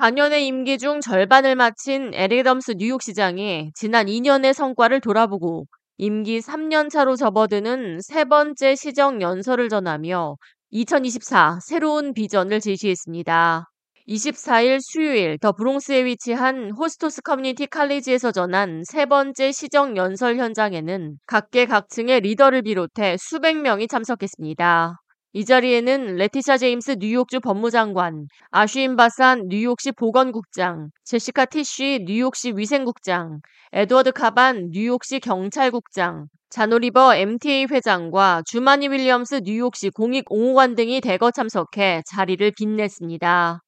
4년의 0.00 0.46
임기 0.46 0.78
중 0.78 1.02
절반을 1.02 1.56
마친 1.56 2.10
에릭 2.14 2.33
애덤스 2.33 2.76
뉴욕시장이 2.78 3.72
지난 3.74 4.06
2년의 4.06 4.54
성과를 4.54 5.02
돌아보고 5.02 5.66
임기 5.98 6.38
3년 6.38 6.88
차로 6.88 7.16
접어드는 7.16 8.00
세 8.00 8.24
번째 8.24 8.76
시정 8.76 9.20
연설을 9.20 9.68
전하며 9.68 10.36
2024 10.70 11.58
새로운 11.62 12.14
비전을 12.14 12.60
제시했습니다. 12.60 13.66
24일 14.08 14.78
수요일 14.80 15.38
더 15.38 15.52
브롱스에 15.52 16.06
위치한 16.06 16.70
호스토스 16.70 17.20
커뮤니티 17.20 17.66
칼리지에서 17.66 18.32
전한 18.32 18.82
세 18.86 19.04
번째 19.04 19.52
시정 19.52 19.98
연설 19.98 20.38
현장에는 20.38 21.18
각계 21.26 21.66
각층의 21.66 22.22
리더를 22.22 22.62
비롯해 22.62 23.18
수백 23.18 23.58
명이 23.58 23.86
참석했습니다. 23.86 24.94
이 25.32 25.44
자리에는 25.44 26.16
레티샤 26.16 26.58
제임스 26.58 26.96
뉴욕주 26.98 27.38
법무장관, 27.38 28.26
아슈윈 28.50 28.96
바산 28.96 29.46
뉴욕시 29.46 29.92
보건국장, 29.92 30.90
제시카 31.04 31.44
티쉬 31.44 32.00
뉴욕시 32.04 32.54
위생국장, 32.56 33.38
에드워드 33.72 34.10
카반 34.10 34.70
뉴욕시 34.72 35.20
경찰국장, 35.20 36.26
자노 36.48 36.77
리버 36.77 37.14
MTA 37.14 37.66
회장과 37.70 38.42
주마니 38.44 38.88
윌리엄스 38.88 39.42
뉴욕시 39.44 39.90
공익옹호관 39.90 40.74
등이 40.74 41.00
대거 41.00 41.30
참석해 41.30 42.02
자리를 42.10 42.50
빛냈습니다. 42.58 43.60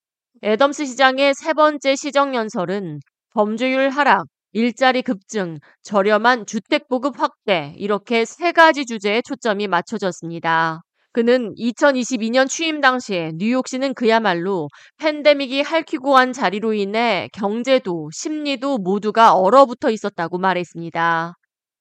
애덤스 0.42 0.84
시장의 0.84 1.34
세 1.34 1.52
번째 1.52 1.94
시정연설은 1.94 2.98
범죄율 3.34 3.88
하락, 3.90 4.26
일자리 4.50 5.02
급증, 5.02 5.60
저렴한 5.84 6.46
주택 6.46 6.88
보급 6.88 7.20
확대 7.20 7.72
이렇게 7.76 8.24
세 8.24 8.50
가지 8.50 8.84
주제에 8.84 9.22
초점이 9.22 9.68
맞춰졌습니다. 9.68 10.82
그는 11.12 11.54
2022년 11.56 12.48
취임 12.48 12.80
당시에 12.80 13.32
뉴욕시는 13.36 13.92
그야말로 13.94 14.68
팬데믹이 14.98 15.60
핥히고 15.60 16.16
한 16.16 16.32
자리로 16.32 16.72
인해 16.72 17.28
경제도 17.34 18.08
심리도 18.12 18.78
모두가 18.78 19.34
얼어붙어 19.34 19.90
있었다고 19.90 20.38
말했습니다. 20.38 21.34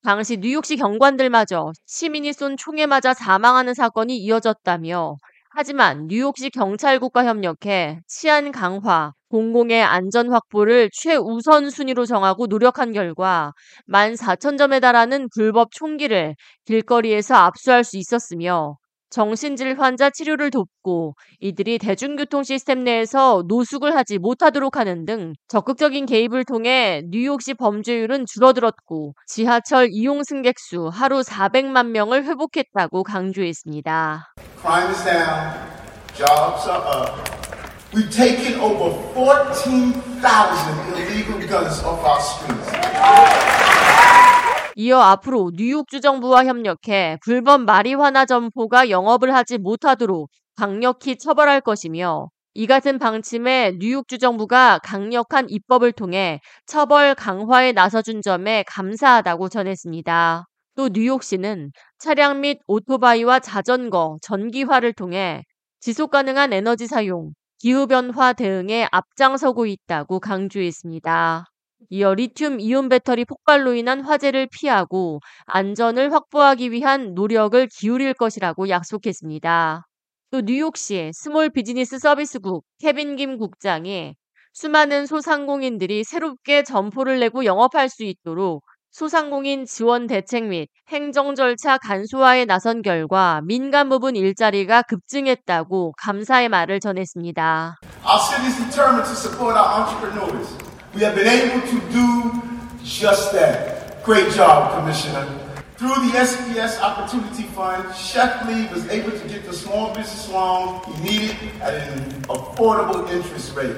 당시 0.04 0.38
뉴욕시 0.38 0.76
경관들마저 0.76 1.72
시민이 1.86 2.34
쏜 2.34 2.58
총에 2.58 2.86
맞아 2.88 3.14
사망하는 3.14 3.74
사건이 3.74 4.18
이어졌다며 4.18 5.16
하지만 5.52 6.08
뉴욕시 6.08 6.50
경찰국과 6.50 7.26
협력해 7.26 8.00
치안 8.08 8.52
강화, 8.52 9.14
공공의 9.30 9.82
안전 9.82 10.30
확보를 10.32 10.90
최우선 10.94 11.70
순위로 11.70 12.06
정하고 12.06 12.48
노력한 12.48 12.92
결과 12.94 13.54
14,000점에 13.88 14.82
달하는 14.82 15.30
불법 15.34 15.72
총기를 15.72 16.36
길거리에서 16.66 17.36
압수할 17.36 17.84
수 17.86 17.98
있었으며 17.98 18.78
정신질 19.12 19.80
환자 19.80 20.10
치료를 20.10 20.50
돕고 20.50 21.16
이들이 21.40 21.78
대중교통 21.78 22.44
시스템 22.44 22.84
내에서 22.84 23.44
노숙을 23.48 23.96
하지 23.96 24.18
못하도록 24.18 24.78
하는 24.78 25.06
등 25.06 25.34
적극적인 25.50 26.06
개입을 26.06 26.46
통해 26.46 27.04
뉴욕시 27.10 27.54
범죄율은 27.54 28.26
줄어들었고 28.26 29.14
지하철 29.28 29.90
이용 29.92 30.24
승객 30.24 30.58
수 30.58 30.88
하루 30.88 31.20
400만 31.22 31.88
명을 31.88 32.24
회복했다고 32.24 33.04
강조했습니다. 33.04 34.34
Crime 34.62 34.90
is 34.90 35.04
down, 35.04 35.54
jobs 36.16 36.70
are 36.70 36.82
up. 36.82 37.32
We've 37.94 38.10
taken 38.10 38.62
over 38.62 38.96
14,000 39.14 40.96
illegal 40.96 41.46
guns 41.46 41.84
off 41.84 42.06
our 42.06 42.22
streets. 42.22 42.51
이어 44.82 44.98
앞으로 45.00 45.52
뉴욕주 45.54 46.02
정부와 46.02 46.46
협력해 46.46 47.20
불법 47.24 47.62
마리화나 47.66 48.26
점포가 48.26 48.90
영업을 48.90 49.32
하지 49.36 49.60
못하도록 49.60 50.28
강력히 50.56 51.20
처벌할 51.20 51.62
것이며 51.62 52.30
이 52.56 52.66
같은 52.66 52.98
방침에 52.98 53.74
뉴욕주 53.78 54.18
정부가 54.18 54.80
강력한 54.80 55.48
입법을 55.52 55.92
통해 55.92 56.40
처벌 56.66 57.14
강화에 57.14 57.74
나서준 57.74 58.24
점에 58.24 58.64
감사하다고 58.66 59.50
전했습니다. 59.50 60.46
또 60.76 60.90
뉴욕시는 60.92 61.72
차량 62.00 62.42
및 62.42 62.58
오토바이와 62.66 63.40
자전거, 63.40 64.18
전기화를 64.24 64.94
통해 64.94 65.44
지속 65.80 66.10
가능한 66.10 66.54
에너지 66.54 66.88
사용, 66.88 67.34
기후변화 67.60 68.34
대응에 68.34 68.88
앞장서고 68.92 69.68
있다고 69.68 70.20
강조했습니다. 70.20 71.51
이어 71.90 72.14
리튬 72.14 72.60
이온 72.60 72.90
배터리 72.90 73.26
폭발로 73.26 73.74
인한 73.74 74.02
화재를 74.02 74.48
피하고 74.52 75.20
안전을 75.46 76.14
확보하기 76.14 76.72
위한 76.72 77.14
노력을 77.14 77.68
기울일 77.68 78.14
것이라고 78.14 78.70
약속했습니다. 78.70 79.86
또 80.32 80.42
뉴욕시 80.42 81.12
Small 81.14 81.50
Business 81.50 82.00
서비스국 82.00 82.64
케빈 82.80 83.16
김 83.16 83.38
국장이 83.38 84.16
수많은 84.54 85.06
소상공인들이 85.06 86.04
새롭게 86.04 86.64
점포를 86.64 87.20
내고 87.20 87.46
영업할 87.46 87.90
수 87.90 88.04
있도록 88.04 88.64
소상공인 88.92 89.66
지원 89.66 90.08
대책 90.08 90.46
및 90.46 90.68
행정 90.90 91.36
절차 91.36 91.78
간소화에 91.78 92.46
나선 92.46 92.82
결과 92.82 93.42
민간 93.46 93.88
부분 93.88 94.18
일자리가 94.18 94.82
급증했다고 94.82 95.94
감사의 95.98 96.50
말을 96.50 96.82
전했습니다. 96.82 97.78
We 100.94 101.04
have 101.04 101.16
been 101.16 101.28
able 101.28 101.62
to 101.68 101.80
do 101.90 102.42
just 102.84 103.32
that. 103.32 104.04
Great 104.04 104.30
job, 104.34 104.78
Commissioner. 104.78 105.26
Through 105.78 105.96
the 105.96 106.18
SPS 106.18 106.82
Opportunity 106.82 107.44
Fund, 107.44 107.96
Chef 107.96 108.46
Lee 108.46 108.68
was 108.68 108.86
able 108.90 109.12
to 109.12 109.28
get 109.30 109.46
the 109.46 109.54
small 109.54 109.96
business 109.96 110.28
loan 110.30 110.82
he 110.84 111.02
needed 111.02 111.38
at 111.62 111.76
an 111.76 112.22
affordable 112.24 113.10
interest 113.10 113.56
rate. 113.56 113.78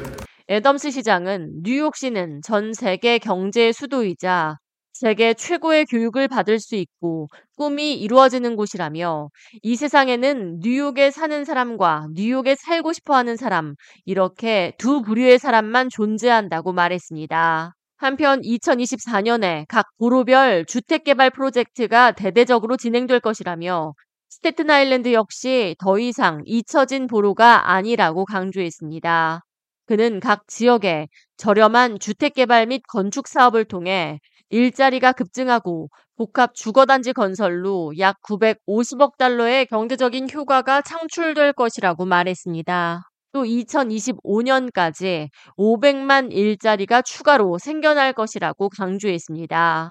애덤스 0.50 0.90
시장은 0.90 1.62
뉴욕시는 1.63 2.41
전 2.41 2.74
세계 2.74 3.19
경제의 3.19 3.74
수도이자 3.74 4.57
세계 4.93 5.33
최고의 5.33 5.85
교육을 5.85 6.27
받을 6.27 6.59
수 6.59 6.75
있고 6.75 7.27
꿈이 7.57 7.95
이루어지는 7.95 8.55
곳이라며 8.55 9.29
이 9.63 9.75
세상에는 9.75 10.59
뉴욕에 10.61 11.09
사는 11.09 11.43
사람과 11.43 12.07
뉴욕에 12.13 12.55
살고 12.55 12.93
싶어 12.93 13.15
하는 13.15 13.35
사람, 13.35 13.73
이렇게 14.05 14.73
두 14.77 15.01
부류의 15.01 15.39
사람만 15.39 15.89
존재한다고 15.89 16.73
말했습니다. 16.73 17.73
한편 17.97 18.41
2024년에 18.41 19.65
각 19.67 19.87
도로별 19.97 20.65
주택개발 20.65 21.31
프로젝트가 21.31 22.11
대대적으로 22.11 22.77
진행될 22.77 23.19
것이라며 23.19 23.93
스테튼 24.29 24.69
아일랜드 24.69 25.13
역시 25.13 25.75
더 25.79 25.97
이상 25.99 26.41
잊혀진 26.45 27.07
도로가 27.07 27.71
아니라고 27.71 28.25
강조했습니다. 28.25 29.41
그는 29.85 30.19
각 30.19 30.47
지역에 30.47 31.07
저렴한 31.37 31.99
주택개발 31.99 32.67
및 32.67 32.83
건축 32.87 33.27
사업을 33.27 33.65
통해 33.65 34.19
일자리가 34.49 35.13
급증하고 35.13 35.89
복합 36.15 36.53
주거단지 36.55 37.13
건설로 37.13 37.93
약 37.99 38.21
950억 38.21 39.17
달러의 39.17 39.65
경제적인 39.67 40.29
효과가 40.31 40.81
창출될 40.81 41.53
것이라고 41.53 42.05
말했습니다. 42.05 43.01
또 43.33 43.45
2025년까지 43.45 45.29
500만 45.57 46.31
일자리가 46.31 47.01
추가로 47.01 47.57
생겨날 47.57 48.13
것이라고 48.13 48.69
강조했습니다. 48.69 49.89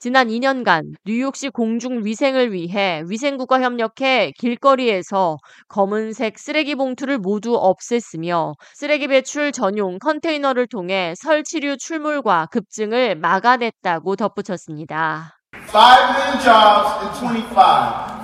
지난 0.00 0.28
2년간 0.28 0.94
뉴욕시 1.04 1.48
공중 1.48 2.04
위생을 2.04 2.52
위해 2.52 3.02
위생국과 3.08 3.60
협력해 3.60 4.32
길거리에서 4.38 5.38
검은색 5.66 6.38
쓰레기 6.38 6.76
봉투를 6.76 7.18
모두 7.18 7.60
없앴으며 7.60 8.54
쓰레기 8.74 9.08
배출 9.08 9.50
전용 9.50 9.98
컨테이너를 9.98 10.68
통해 10.68 11.14
설치류 11.16 11.78
출몰과 11.78 12.46
급증을 12.52 13.16
막아냈다고 13.16 14.14
덧붙였습니다. 14.14 15.34
5 15.74 16.14
million 16.14 16.38
jobs 16.40 17.02
in 17.02 17.10
25. 17.14 17.58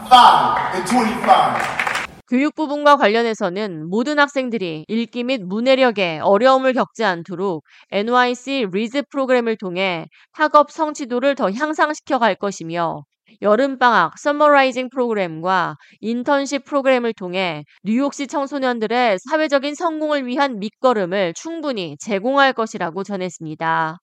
5 0.09 0.75
in 0.77 0.85
25. 0.87 1.84
교육 2.35 2.57
부분과 2.57 2.97
관련해서는 2.97 3.89
모든 3.89 4.19
학생들이 4.19 4.87
읽기 4.89 5.23
및 5.23 5.41
문해력에 5.45 6.19
어려움을 6.21 6.73
겪지 6.73 7.05
않도록 7.05 7.63
NYC 7.93 8.71
Reads 8.73 9.03
프로그램을 9.09 9.57
통해 9.57 10.07
학업 10.33 10.73
성취도를 10.73 11.37
더 11.37 11.53
향상시켜 11.53 12.19
갈 12.19 12.35
것이며 12.35 13.05
여름방학 13.41 14.19
Summer 14.19 14.54
Rising 14.54 14.89
프로그램과 14.91 15.77
인턴십 16.01 16.65
프로그램을 16.65 17.13
통해 17.13 17.63
뉴욕시 17.85 18.27
청소년들의 18.27 19.19
사회적인 19.31 19.77
성공을 19.77 20.27
위한 20.27 20.59
밑거름을 20.59 21.35
충분히 21.37 21.97
제공할 22.01 22.53
것이라고 22.53 23.05
전했습니다. 23.05 23.99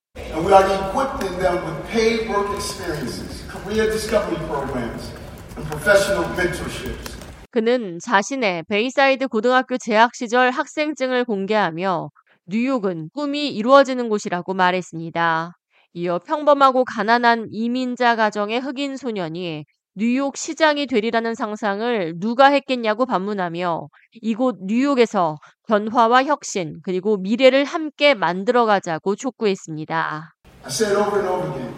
Professional 5.69 6.25
mentorships. 6.36 7.21
그는 7.51 8.00
자신의 8.01 8.63
베이사이드 8.69 9.27
고등학교 9.27 9.77
재학 9.77 10.15
시절 10.15 10.51
학생증을 10.51 11.25
공개하며 11.25 12.09
뉴욕은 12.45 13.09
꿈이 13.13 13.50
이루어지는 13.50 14.07
곳이라고 14.07 14.53
말했습니다. 14.53 15.51
이어 15.94 16.19
평범하고 16.19 16.86
가난한 16.86 17.50
이민자 17.51 18.15
가정의 18.15 18.62
흑인 18.62 18.95
소년이 18.95 19.65
뉴욕 19.95 20.38
시장이 20.38 20.88
되리라는 20.88 21.36
상상을 21.36 22.13
누가 22.19 22.48
했겠냐고 22.48 23.06
반문하며 23.06 23.89
이곳 24.21 24.56
뉴욕에서 24.62 25.36
변화와 25.68 26.24
혁신 26.24 26.80
그리고 26.83 27.18
미래를 27.18 27.65
함께 27.65 28.13
만들어가자고 28.13 29.18
촉구했습니다. 29.18 30.33
I 30.63 30.69
said 30.69 30.95
over 30.95 31.19
and 31.19 31.27
over 31.27 31.51
again, 31.51 31.74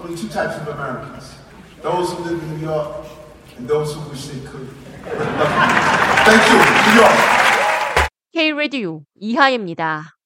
only 0.00 0.16
two 0.16 0.28
types 0.28 0.58
of 0.60 0.68
Americans. 0.68 1.36
Those 1.82 2.12
who 2.12 2.24
live 2.24 2.42
in 2.42 2.58
New 2.58 2.66
York 2.66 3.06
and 3.56 3.68
those 3.68 3.94
who 3.94 4.10
wish 4.10 4.26
they 4.26 4.40
could. 4.44 4.87
Thank 5.08 6.44
you. 6.52 6.60
K 8.32 8.52
라디오 8.52 9.00
이하입니다. 9.14 10.17